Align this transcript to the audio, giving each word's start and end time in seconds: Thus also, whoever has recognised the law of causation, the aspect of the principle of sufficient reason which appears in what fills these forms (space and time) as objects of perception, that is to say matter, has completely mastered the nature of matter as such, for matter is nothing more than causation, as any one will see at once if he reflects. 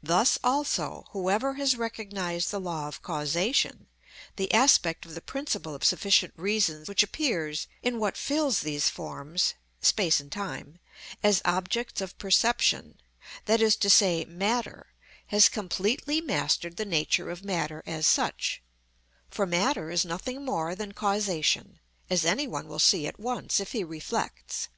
Thus 0.00 0.38
also, 0.44 1.06
whoever 1.10 1.54
has 1.54 1.74
recognised 1.76 2.52
the 2.52 2.60
law 2.60 2.86
of 2.86 3.02
causation, 3.02 3.88
the 4.36 4.54
aspect 4.54 5.04
of 5.04 5.16
the 5.16 5.20
principle 5.20 5.74
of 5.74 5.82
sufficient 5.82 6.32
reason 6.36 6.84
which 6.84 7.02
appears 7.02 7.66
in 7.82 7.98
what 7.98 8.16
fills 8.16 8.60
these 8.60 8.88
forms 8.88 9.54
(space 9.80 10.20
and 10.20 10.30
time) 10.30 10.78
as 11.20 11.42
objects 11.44 12.00
of 12.00 12.16
perception, 12.16 13.00
that 13.46 13.60
is 13.60 13.74
to 13.78 13.90
say 13.90 14.24
matter, 14.24 14.94
has 15.26 15.48
completely 15.48 16.20
mastered 16.20 16.76
the 16.76 16.84
nature 16.84 17.28
of 17.28 17.44
matter 17.44 17.82
as 17.86 18.06
such, 18.06 18.62
for 19.32 19.46
matter 19.46 19.90
is 19.90 20.04
nothing 20.04 20.44
more 20.44 20.76
than 20.76 20.92
causation, 20.92 21.80
as 22.08 22.24
any 22.24 22.46
one 22.46 22.68
will 22.68 22.78
see 22.78 23.04
at 23.08 23.18
once 23.18 23.58
if 23.58 23.72
he 23.72 23.82
reflects. 23.82 24.68